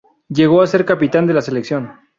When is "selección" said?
1.43-1.91